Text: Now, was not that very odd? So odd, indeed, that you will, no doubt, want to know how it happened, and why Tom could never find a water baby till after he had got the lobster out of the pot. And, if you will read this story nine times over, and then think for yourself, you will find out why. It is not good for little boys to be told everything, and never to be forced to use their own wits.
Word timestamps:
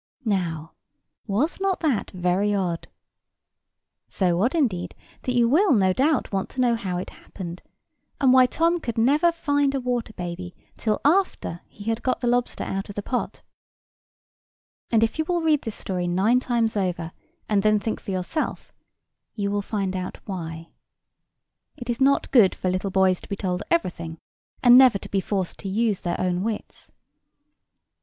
Now, 0.25 0.73
was 1.27 1.59
not 1.59 1.81
that 1.81 2.09
very 2.09 2.55
odd? 2.55 2.87
So 4.07 4.41
odd, 4.41 4.55
indeed, 4.55 4.95
that 5.21 5.35
you 5.35 5.47
will, 5.47 5.73
no 5.73 5.93
doubt, 5.93 6.31
want 6.31 6.49
to 6.49 6.59
know 6.59 6.73
how 6.73 6.97
it 6.97 7.11
happened, 7.11 7.61
and 8.19 8.33
why 8.33 8.47
Tom 8.47 8.79
could 8.79 8.97
never 8.97 9.31
find 9.31 9.75
a 9.75 9.79
water 9.79 10.11
baby 10.13 10.55
till 10.75 10.99
after 11.05 11.61
he 11.67 11.83
had 11.83 12.01
got 12.01 12.19
the 12.19 12.25
lobster 12.25 12.63
out 12.63 12.89
of 12.89 12.95
the 12.95 13.03
pot. 13.03 13.43
And, 14.89 15.03
if 15.03 15.19
you 15.19 15.25
will 15.25 15.43
read 15.43 15.61
this 15.61 15.75
story 15.75 16.07
nine 16.07 16.39
times 16.39 16.75
over, 16.75 17.11
and 17.47 17.61
then 17.61 17.79
think 17.79 17.99
for 17.99 18.09
yourself, 18.09 18.73
you 19.35 19.51
will 19.51 19.61
find 19.61 19.95
out 19.95 20.17
why. 20.25 20.69
It 21.77 21.91
is 21.91 22.01
not 22.01 22.31
good 22.31 22.55
for 22.55 22.71
little 22.71 22.89
boys 22.89 23.21
to 23.21 23.29
be 23.29 23.35
told 23.35 23.61
everything, 23.69 24.17
and 24.63 24.79
never 24.79 24.97
to 24.97 25.09
be 25.09 25.21
forced 25.21 25.59
to 25.59 25.69
use 25.69 25.99
their 25.99 26.19
own 26.19 26.41
wits. 26.41 26.91